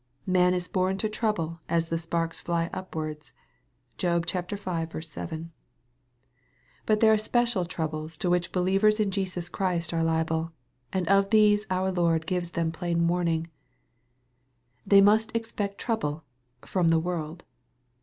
[0.25, 3.33] "Man is born to trouble as the eparks fly upwards"
[3.99, 4.87] (Job v.
[5.03, 5.51] 7)
[6.87, 8.17] But there are special 278 EXPOSITORY THOUGHTS.
[8.17, 10.53] troubles to which believers in Jesus Christ are Jable,
[10.91, 13.51] and of these our Lord gives them plain warning.
[14.87, 16.23] They must expect trouble
[16.61, 17.43] from the world.